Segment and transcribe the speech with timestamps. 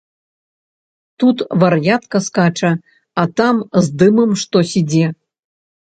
[1.19, 2.71] Тут вар'ятка скача,
[3.25, 3.55] а там
[3.89, 5.07] з дымам штось ідзе.